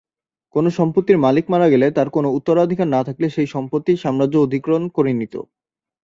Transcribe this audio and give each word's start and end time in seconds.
কোনো 0.55 0.69
সম্পত্তির 0.77 1.17
মালিক 1.17 1.45
মারা 1.49 1.67
গেলে 1.69 1.87
তাঁর 1.91 2.09
কোনো 2.09 2.27
উত্তরাধিকার 2.37 2.87
না 2.87 3.01
থাকলে 3.07 3.27
সেই 3.29 3.47
সম্পত্তি 3.47 3.91
সাম্রাজ্য 3.97 4.35
অধিগ্রহণ 4.39 4.83
করে 4.95 5.11
নিত। 5.13 5.35